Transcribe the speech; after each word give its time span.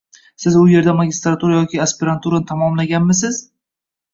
Siz 0.43 0.55
u 0.61 0.63
yerda 0.69 0.95
magistratura 1.01 1.59
yoki 1.59 1.81
aspiranturani 1.85 2.49
tamomlaganmisiz? 2.53 3.43